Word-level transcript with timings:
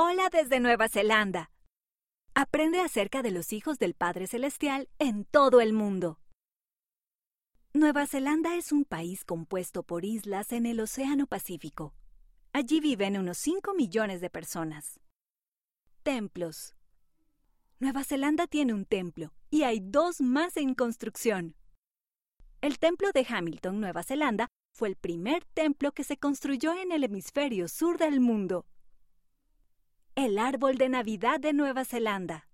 Hola 0.00 0.28
desde 0.30 0.60
Nueva 0.60 0.88
Zelanda. 0.88 1.50
Aprende 2.32 2.78
acerca 2.78 3.20
de 3.20 3.32
los 3.32 3.52
hijos 3.52 3.80
del 3.80 3.94
Padre 3.94 4.28
Celestial 4.28 4.88
en 5.00 5.24
todo 5.24 5.60
el 5.60 5.72
mundo. 5.72 6.20
Nueva 7.74 8.06
Zelanda 8.06 8.54
es 8.54 8.70
un 8.70 8.84
país 8.84 9.24
compuesto 9.24 9.82
por 9.82 10.04
islas 10.04 10.52
en 10.52 10.66
el 10.66 10.78
Océano 10.78 11.26
Pacífico. 11.26 11.96
Allí 12.52 12.78
viven 12.78 13.18
unos 13.18 13.38
5 13.38 13.74
millones 13.74 14.20
de 14.20 14.30
personas. 14.30 15.00
Templos. 16.04 16.76
Nueva 17.80 18.04
Zelanda 18.04 18.46
tiene 18.46 18.74
un 18.74 18.84
templo 18.84 19.34
y 19.50 19.64
hay 19.64 19.80
dos 19.80 20.20
más 20.20 20.56
en 20.58 20.76
construcción. 20.76 21.56
El 22.60 22.78
templo 22.78 23.10
de 23.10 23.26
Hamilton, 23.28 23.80
Nueva 23.80 24.04
Zelanda, 24.04 24.46
fue 24.72 24.90
el 24.90 24.94
primer 24.94 25.44
templo 25.54 25.90
que 25.90 26.04
se 26.04 26.18
construyó 26.18 26.72
en 26.72 26.92
el 26.92 27.02
hemisferio 27.02 27.66
sur 27.66 27.98
del 27.98 28.20
mundo. 28.20 28.64
El 30.20 30.40
árbol 30.40 30.78
de 30.78 30.88
Navidad 30.88 31.38
de 31.38 31.52
Nueva 31.52 31.84
Zelanda. 31.84 32.48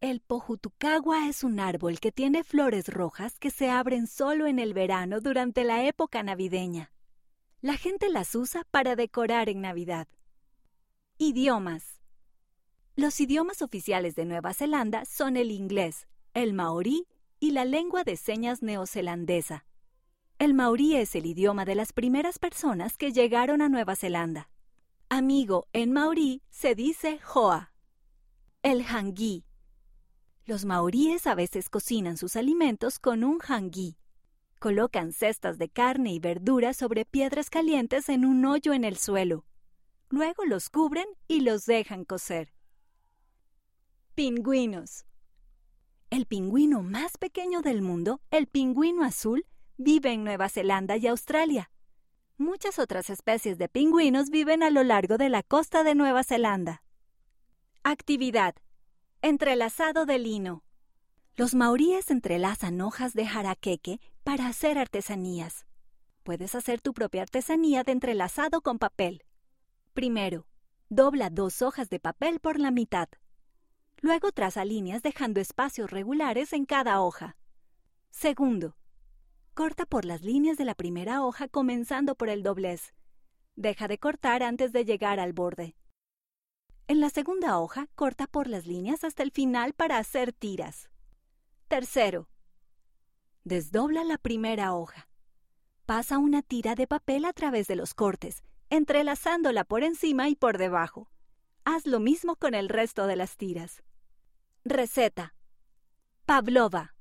El 0.00 0.20
pojutucagua 0.20 1.28
es 1.28 1.42
un 1.42 1.58
árbol 1.58 1.98
que 1.98 2.12
tiene 2.12 2.44
flores 2.44 2.86
rojas 2.86 3.40
que 3.40 3.50
se 3.50 3.68
abren 3.68 4.06
solo 4.06 4.46
en 4.46 4.60
el 4.60 4.72
verano 4.72 5.20
durante 5.20 5.64
la 5.64 5.84
época 5.84 6.22
navideña. 6.22 6.92
La 7.62 7.76
gente 7.76 8.08
las 8.08 8.36
usa 8.36 8.62
para 8.70 8.94
decorar 8.94 9.48
en 9.48 9.60
Navidad. 9.60 10.06
Idiomas. 11.18 12.00
Los 12.94 13.20
idiomas 13.20 13.60
oficiales 13.60 14.14
de 14.14 14.24
Nueva 14.24 14.54
Zelanda 14.54 15.04
son 15.04 15.36
el 15.36 15.50
inglés, 15.50 16.06
el 16.32 16.52
maorí 16.52 17.08
y 17.40 17.50
la 17.50 17.64
lengua 17.64 18.04
de 18.04 18.16
señas 18.16 18.62
neozelandesa. 18.62 19.66
El 20.38 20.54
maorí 20.54 20.94
es 20.94 21.16
el 21.16 21.26
idioma 21.26 21.64
de 21.64 21.74
las 21.74 21.92
primeras 21.92 22.38
personas 22.38 22.96
que 22.96 23.10
llegaron 23.10 23.62
a 23.62 23.68
Nueva 23.68 23.96
Zelanda. 23.96 24.48
Amigo 25.08 25.68
en 25.72 25.92
maorí 25.92 26.42
se 26.50 26.74
dice 26.74 27.20
hoa. 27.32 27.72
El 28.62 28.82
hangui. 28.82 29.44
Los 30.46 30.64
maoríes 30.64 31.28
a 31.28 31.36
veces 31.36 31.68
cocinan 31.68 32.16
sus 32.16 32.34
alimentos 32.34 32.98
con 32.98 33.22
un 33.22 33.38
hangui. 33.38 33.96
Colocan 34.58 35.12
cestas 35.12 35.58
de 35.58 35.68
carne 35.68 36.12
y 36.12 36.18
verduras 36.18 36.76
sobre 36.76 37.04
piedras 37.04 37.50
calientes 37.50 38.08
en 38.08 38.24
un 38.24 38.44
hoyo 38.46 38.72
en 38.72 38.82
el 38.82 38.96
suelo. 38.96 39.46
Luego 40.08 40.44
los 40.44 40.70
cubren 40.70 41.06
y 41.28 41.42
los 41.42 41.66
dejan 41.66 42.04
cocer. 42.04 42.52
Pingüinos. 44.16 45.04
El 46.10 46.26
pingüino 46.26 46.82
más 46.82 47.16
pequeño 47.16 47.62
del 47.62 47.80
mundo, 47.80 48.20
el 48.32 48.48
pingüino 48.48 49.04
azul, 49.04 49.46
vive 49.76 50.12
en 50.12 50.24
Nueva 50.24 50.48
Zelanda 50.48 50.96
y 50.96 51.06
Australia. 51.06 51.70
Muchas 52.38 52.78
otras 52.78 53.08
especies 53.08 53.56
de 53.56 53.66
pingüinos 53.66 54.28
viven 54.28 54.62
a 54.62 54.68
lo 54.68 54.82
largo 54.82 55.16
de 55.16 55.30
la 55.30 55.42
costa 55.42 55.82
de 55.84 55.94
Nueva 55.94 56.22
Zelanda. 56.22 56.82
Actividad. 57.82 58.54
Entrelazado 59.22 60.04
de 60.04 60.18
lino. 60.18 60.62
Los 61.34 61.54
maoríes 61.54 62.10
entrelazan 62.10 62.82
hojas 62.82 63.14
de 63.14 63.26
jaraqueque 63.26 64.00
para 64.22 64.48
hacer 64.48 64.76
artesanías. 64.76 65.64
Puedes 66.24 66.54
hacer 66.54 66.82
tu 66.82 66.92
propia 66.92 67.22
artesanía 67.22 67.84
de 67.84 67.92
entrelazado 67.92 68.60
con 68.60 68.78
papel. 68.78 69.24
Primero, 69.94 70.46
dobla 70.90 71.30
dos 71.30 71.62
hojas 71.62 71.88
de 71.88 72.00
papel 72.00 72.40
por 72.40 72.60
la 72.60 72.70
mitad. 72.70 73.08
Luego 74.02 74.30
traza 74.30 74.66
líneas 74.66 75.02
dejando 75.02 75.40
espacios 75.40 75.90
regulares 75.90 76.52
en 76.52 76.66
cada 76.66 77.00
hoja. 77.00 77.38
Segundo, 78.10 78.76
corta 79.56 79.86
por 79.86 80.04
las 80.04 80.20
líneas 80.20 80.58
de 80.58 80.66
la 80.66 80.74
primera 80.74 81.24
hoja 81.24 81.48
comenzando 81.48 82.14
por 82.14 82.28
el 82.28 82.42
doblez. 82.42 82.94
Deja 83.54 83.88
de 83.88 83.96
cortar 83.96 84.42
antes 84.42 84.70
de 84.70 84.84
llegar 84.84 85.18
al 85.18 85.32
borde. 85.32 85.74
En 86.88 87.00
la 87.00 87.08
segunda 87.08 87.58
hoja, 87.58 87.88
corta 87.94 88.26
por 88.26 88.48
las 88.48 88.66
líneas 88.66 89.02
hasta 89.02 89.22
el 89.22 89.30
final 89.30 89.72
para 89.72 89.96
hacer 89.96 90.34
tiras. 90.34 90.90
Tercero, 91.68 92.28
desdobla 93.44 94.04
la 94.04 94.18
primera 94.18 94.74
hoja. 94.74 95.08
Pasa 95.86 96.18
una 96.18 96.42
tira 96.42 96.74
de 96.74 96.86
papel 96.86 97.24
a 97.24 97.32
través 97.32 97.66
de 97.66 97.76
los 97.76 97.94
cortes, 97.94 98.44
entrelazándola 98.68 99.64
por 99.64 99.84
encima 99.84 100.28
y 100.28 100.36
por 100.36 100.58
debajo. 100.58 101.10
Haz 101.64 101.86
lo 101.86 101.98
mismo 101.98 102.36
con 102.36 102.54
el 102.54 102.68
resto 102.68 103.06
de 103.06 103.16
las 103.16 103.38
tiras. 103.38 103.82
Receta. 104.66 105.34
Pavlova. 106.26 106.95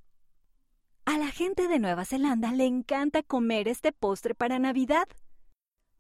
Gente 1.38 1.68
de 1.68 1.80
Nueva 1.80 2.06
Zelanda 2.06 2.54
le 2.54 2.64
encanta 2.66 3.22
comer 3.22 3.68
este 3.68 3.92
postre 3.92 4.36
para 4.36 4.58
Navidad. 4.58 5.06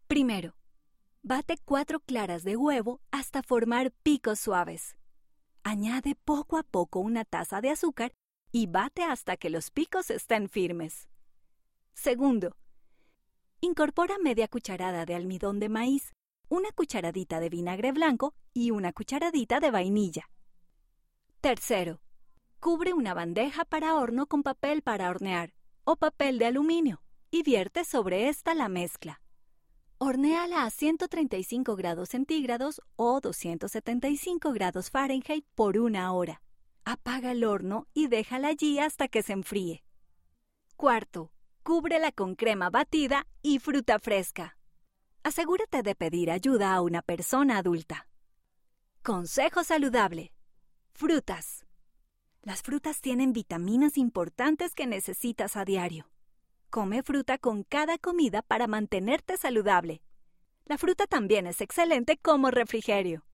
Primero, 0.07 0.56
bate 1.23 1.57
cuatro 1.66 2.00
claras 2.00 2.46
de 2.46 2.56
huevo 2.56 3.01
hasta 3.12 3.44
formar 3.44 3.91
picos 3.91 4.40
suaves. 4.40 4.96
Añade 5.62 6.16
poco 6.16 6.57
a 6.57 6.63
poco 6.63 7.01
una 7.01 7.25
taza 7.25 7.59
de 7.59 7.69
azúcar 7.69 8.13
y 8.53 8.68
bate 8.68 9.03
hasta 9.03 9.35
que 9.35 9.50
los 9.50 9.72
picos 9.72 10.09
estén 10.09 10.47
firmes. 10.47 11.09
Segundo, 11.94 12.56
incorpora 13.59 14.17
media 14.17 14.47
cucharada 14.47 15.06
de 15.06 15.16
almidón 15.16 15.59
de 15.59 15.67
maíz, 15.67 16.13
una 16.47 16.72
cucharadita 16.72 17.41
de 17.41 17.50
vinagre 17.50 17.91
blanco 17.91 18.35
y 18.53 18.72
una 18.72 18.94
cucharadita 18.94 19.59
de 19.59 19.69
vainilla. 19.69 20.29
Tercero, 21.41 22.00
cubre 22.66 22.94
una 22.94 23.14
bandeja 23.14 23.64
para 23.64 23.94
horno 23.94 24.26
con 24.26 24.42
papel 24.42 24.81
para 24.81 25.12
hornear 25.12 25.53
o 25.84 25.98
papel 25.98 26.40
de 26.40 26.48
aluminio 26.48 27.03
y 27.30 27.44
vierte 27.44 27.86
sobre 27.86 28.28
esta 28.28 28.56
la 28.56 28.70
mezcla. 28.70 29.22
Hornéala 30.00 30.64
a 30.64 30.72
135 30.72 31.76
grados 31.76 32.09
centígrados 32.09 32.81
o 32.96 33.22
275 33.22 34.52
grados 34.52 34.90
Fahrenheit 34.90 35.46
por 35.53 35.78
una 35.78 36.12
hora. 36.12 36.42
Apaga 36.86 37.34
el 37.34 37.44
horno 37.44 37.86
y 37.94 38.08
déjala 38.08 38.48
allí 38.48 38.80
hasta 38.80 39.09
que 39.09 39.22
se 39.22 39.34
enfríe. 39.34 39.84
Cuarto, 40.76 41.32
cúbrela 41.62 42.12
con 42.12 42.34
crema 42.34 42.72
batida 42.72 43.28
y 43.44 43.59
fruta 43.59 44.00
fresca. 44.00 44.58
Asegúrate 45.22 45.84
de 45.84 45.94
pedir 45.94 46.32
ayuda 46.32 46.74
a 46.74 46.82
una 46.82 47.03
persona 47.03 47.59
adulta. 47.59 48.08
Consejo 49.03 49.64
saludable. 49.64 50.34
Frutas. 50.94 51.66
Las 52.46 52.62
frutas 52.62 53.02
tienen 53.02 53.34
vitaminas 53.34 53.98
importantes 53.98 54.76
que 54.76 54.86
necesitas 54.86 55.58
a 55.58 55.66
diario. 55.66 56.08
Come 56.70 57.02
fruta 57.02 57.40
con 57.40 57.64
cada 57.64 57.98
comida 57.98 58.44
para 58.44 58.68
mantenerte 58.68 59.36
saludable. 59.36 60.04
La 60.66 60.78
fruta 60.78 61.08
también 61.08 61.48
es 61.48 61.60
excelente 61.60 62.18
como 62.18 62.52
refrigerio. 62.52 63.24